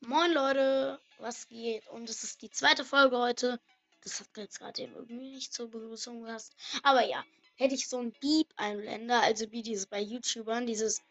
Moin 0.00 0.32
Leute, 0.32 1.00
was 1.18 1.48
geht? 1.48 1.86
Und 1.88 2.10
es 2.10 2.22
ist 2.22 2.42
die 2.42 2.50
zweite 2.50 2.84
Folge 2.84 3.18
heute. 3.18 3.58
Das 4.02 4.20
hat 4.20 4.28
jetzt 4.36 4.58
gerade 4.58 4.82
eben 4.82 4.94
irgendwie 4.94 5.30
nicht 5.30 5.54
zur 5.54 5.70
Begrüßung 5.70 6.20
gepasst. 6.20 6.54
Aber 6.82 7.04
ja, 7.04 7.24
hätte 7.56 7.74
ich 7.74 7.88
so 7.88 7.98
ein 7.98 8.12
Beep-Einblender, 8.20 9.22
also 9.22 9.50
wie 9.50 9.62
dieses 9.62 9.86
bei 9.86 10.00
YouTubern, 10.00 10.66
dieses 10.66 11.02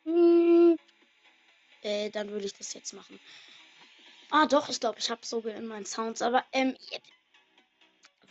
äh, 1.81 2.09
dann 2.11 2.29
würde 2.29 2.45
ich 2.45 2.53
das 2.53 2.73
jetzt 2.73 2.93
machen. 2.93 3.19
Ah 4.29 4.45
doch, 4.45 4.69
ich 4.69 4.79
glaube, 4.79 4.99
ich 4.99 5.09
habe 5.09 5.25
sogar 5.25 5.55
in 5.55 5.67
meinen 5.67 5.85
Sounds, 5.85 6.21
aber 6.21 6.45
ähm, 6.51 6.77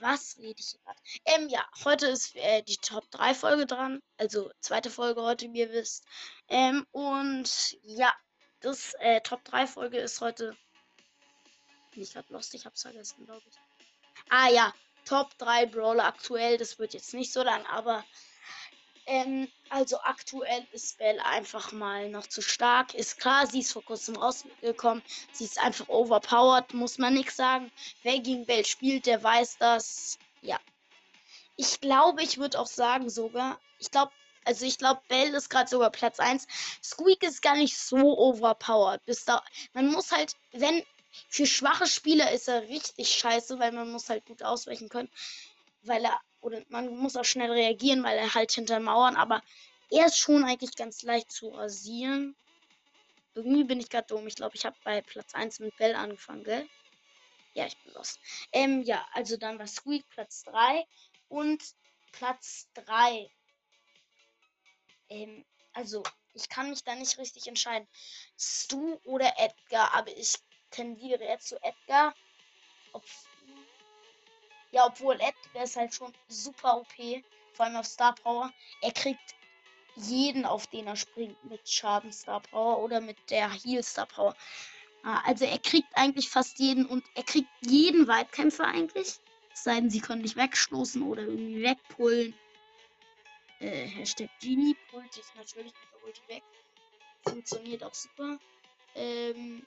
was 0.01 0.39
rede 0.39 0.61
ich 0.61 0.79
gerade? 0.83 0.99
Ähm, 1.25 1.49
ja, 1.49 1.67
heute 1.85 2.07
ist 2.07 2.37
äh, 2.37 2.63
die 2.63 2.77
Top 2.77 3.11
3 3.11 3.35
Folge 3.35 3.67
dran. 3.67 4.03
Also 4.19 4.51
zweite 4.61 4.91
Folge 4.91 5.23
heute, 5.23 5.53
wie 5.53 5.61
ihr 5.61 5.73
wisst. 5.73 6.05
Ähm, 6.49 6.87
und 6.93 7.77
ja, 7.83 8.15
das 8.65 8.95
äh, 8.95 9.21
Top 9.21 9.45
3 9.45 9.67
Folge 9.67 9.99
ist 9.99 10.21
heute. 10.21 10.57
Nicht 11.95 12.15
gerade 12.15 12.33
lost, 12.33 12.55
ich 12.55 12.67
hab's 12.67 12.83
vergessen, 12.83 13.25
glaube 13.25 13.43
ich. 13.49 13.55
Ah 14.31 14.49
ja, 14.49 14.75
Top 15.05 15.37
3 15.39 15.67
Brawler 15.67 16.07
aktuell. 16.07 16.57
Das 16.59 16.79
wird 16.79 16.95
jetzt 16.95 17.15
nicht 17.15 17.33
so 17.33 17.43
lang, 17.43 17.65
aber. 17.67 18.05
Ähm, 19.07 19.53
also 19.69 20.01
aktuell 20.01 20.67
ist 20.73 20.97
Bell 20.97 21.21
einfach 21.21 21.73
mal 21.73 22.09
noch 22.09 22.27
zu 22.27 22.41
stark. 22.41 22.95
Ist 22.95 23.21
klar, 23.21 23.47
sie 23.47 23.61
ist 23.61 23.73
vor 23.73 23.85
kurzem 23.85 24.17
rausgekommen. 24.17 25.03
Sie 25.31 25.45
ist 25.45 25.61
einfach 25.61 25.89
overpowered, 25.89 26.73
muss 26.73 26.97
man 26.97 27.13
nichts 27.13 27.37
sagen. 27.37 27.71
Wer 28.03 28.21
gegen 28.21 28.47
Bell 28.47 28.65
spielt, 28.65 29.05
der 29.05 29.23
weiß 29.23 29.59
das. 29.59 30.19
Ja. 30.41 30.59
Ich 31.57 31.83
glaube, 31.83 32.23
ich 32.23 32.39
würde 32.39 32.59
auch 32.59 32.67
sagen 32.67 33.11
sogar. 33.11 33.61
Ich 33.79 33.91
glaube, 33.91 34.11
also 34.45 34.67
ich 34.67 34.79
glaube, 34.79 35.01
Bell 35.09 35.35
ist 35.35 35.51
gerade 35.51 35.69
sogar 35.69 35.91
Platz 35.91 36.19
1. 36.19 36.47
Squeak 36.83 37.23
ist 37.23 37.43
gar 37.43 37.57
nicht 37.57 37.77
so 37.77 38.19
overpowered. 38.19 39.05
Bis 39.07 39.25
da, 39.25 39.43
man 39.73 39.91
muss 39.91 40.13
halt, 40.13 40.35
wenn 40.53 40.83
für 41.29 41.47
schwache 41.47 41.87
Spieler 41.87 42.33
ist 42.33 42.49
er 42.49 42.63
richtig 42.63 43.09
scheiße, 43.09 43.59
weil 43.59 43.73
man 43.73 43.91
muss 43.91 44.09
halt 44.09 44.25
gut 44.27 44.43
ausweichen 44.43 44.89
können. 44.89 45.11
Weil 45.83 46.05
er, 46.05 46.21
oder 46.41 46.63
man 46.69 46.97
muss 46.97 47.17
auch 47.17 47.25
schnell 47.25 47.51
reagieren, 47.51 48.03
weil 48.03 48.19
er 48.19 48.35
halt 48.35 48.53
hinter 48.53 48.81
Mauern, 48.81 49.17
aber 49.17 49.43
er 49.91 50.07
ist 50.07 50.19
schon 50.19 50.45
eigentlich 50.45 50.77
ganz 50.77 51.03
leicht 51.03 51.31
zu 51.31 51.49
rasieren. 51.49 52.35
Irgendwie 53.35 53.65
bin 53.65 53.81
ich 53.81 53.91
gerade 53.91 54.07
dumm. 54.07 54.27
Ich 54.27 54.37
glaube, 54.37 54.57
ich 54.57 54.65
habe 54.65 54.77
bei 54.85 55.01
Platz 55.03 55.35
1 55.35 55.61
mit 55.61 55.77
Bell 55.77 55.95
angefangen, 55.95 56.45
gell? 56.45 56.69
Ja, 57.55 57.67
ich 57.67 57.77
bin 57.79 57.93
los. 57.95 58.19
Ähm, 58.53 58.83
ja, 58.83 59.07
also 59.13 59.37
dann 59.37 59.59
war 59.59 59.67
Squeak 59.67 60.09
Platz 60.11 60.43
3 60.45 60.85
und 61.29 61.63
Platz 62.13 62.69
3 62.75 63.31
ähm, 65.09 65.45
also, 65.73 66.03
ich 66.35 66.49
kann 66.49 66.71
mich 66.71 66.85
da 66.85 66.95
nicht 66.95 67.19
richtig 67.19 67.47
entscheiden. 67.47 67.89
Stu 68.39 68.99
oder 69.05 69.33
Edgar, 69.39 69.95
aber 69.95 70.11
ich 70.17 70.35
tendiere 70.71 71.25
jetzt 71.25 71.49
zu 71.49 71.57
Edgar. 71.63 72.15
Ob, 72.93 73.03
ja, 74.71 74.87
obwohl 74.87 75.15
Edgar 75.15 75.65
ist 75.65 75.77
halt 75.77 75.95
schon 75.95 76.13
super 76.29 76.79
OP, 76.79 77.23
vor 77.55 77.67
allem 77.67 77.77
auf 77.77 77.87
Star 77.87 78.15
Power. 78.15 78.53
Er 78.83 78.93
kriegt 78.93 79.35
jeden, 79.97 80.45
auf 80.45 80.67
den 80.67 80.87
er 80.87 80.97
springt, 80.97 81.43
mit 81.45 81.69
Schaden 81.69 82.13
Star 82.13 82.41
Power 82.41 82.81
oder 82.81 83.01
mit 83.01 83.17
der 83.31 83.51
Heal 83.51 83.83
Star 83.83 84.07
Power. 84.07 84.37
Ah, 85.05 85.21
also 85.25 85.45
er 85.45 85.59
kriegt 85.59 85.89
eigentlich 85.97 86.31
fast 86.31 86.59
jeden 86.59 86.87
und 86.87 87.05
er 87.15 87.25
kriegt 87.25 87.51
jeden 87.61 88.09
Weitkämpfer 88.09 88.65
eigentlich. 88.65 89.15
Es 89.53 89.63
sei 89.63 89.75
denn, 89.77 89.91
sie 89.91 90.01
können 90.01 90.23
nicht 90.23 90.37
wegstoßen 90.37 91.03
oder 91.03 91.23
irgendwie 91.23 91.63
wegpullen 91.63 92.35
äh, 93.65 93.87
Hashtag 93.87 94.31
Genie 94.41 94.77
holt 94.93 95.13
sich 95.13 95.25
natürlich 95.37 95.73
mit 95.73 95.93
der 95.93 96.05
Ulti 96.05 96.23
weg. 96.29 96.43
Funktioniert 97.27 97.83
auch 97.83 97.95
super. 97.95 98.39
Ähm, 98.95 99.67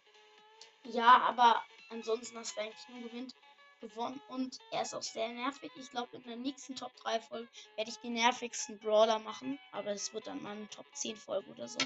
ja, 0.84 1.22
aber 1.22 1.64
ansonsten 1.90 2.38
hast 2.38 2.56
du 2.56 2.62
eigentlich 2.62 2.90
nur 2.90 3.10
gewinnt, 3.10 3.36
gewonnen 3.82 4.20
und 4.30 4.60
er 4.72 4.84
ist 4.84 4.96
auch 4.96 5.04
sehr 5.04 5.30
nervig. 5.30 5.72
Ich 5.76 5.92
glaube, 5.92 6.16
in 6.18 6.24
der 6.24 6.36
nächsten 6.36 6.76
Top 6.76 6.96
3 6.98 7.20
Folge 7.22 7.48
werde 7.76 7.92
ich 7.92 7.98
die 7.98 8.10
nervigsten 8.10 8.80
Brawler 8.80 9.20
machen, 9.20 9.60
aber 9.72 9.92
es 9.92 10.14
wird 10.14 10.28
dann 10.28 10.42
mal 10.42 10.56
eine 10.56 10.70
Top 10.70 10.88
10 10.94 11.16
Folge 11.16 11.50
oder 11.52 11.68
so. 11.68 11.78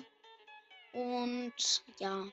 Und 0.94 1.84
ja. 2.00 2.28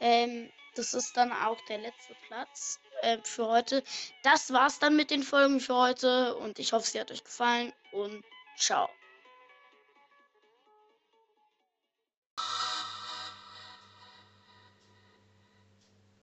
Ähm, 0.00 0.50
das 0.74 0.94
ist 0.94 1.16
dann 1.16 1.32
auch 1.32 1.60
der 1.66 1.78
letzte 1.78 2.14
Platz 2.26 2.80
äh, 3.02 3.18
für 3.22 3.46
heute. 3.46 3.82
Das 4.22 4.52
war's 4.52 4.78
dann 4.78 4.96
mit 4.96 5.10
den 5.10 5.22
Folgen 5.22 5.60
für 5.60 5.76
heute 5.76 6.36
und 6.36 6.58
ich 6.58 6.72
hoffe, 6.72 6.86
sie 6.88 7.00
hat 7.00 7.10
euch 7.10 7.24
gefallen 7.24 7.72
und 7.92 8.24
ciao. 8.56 8.88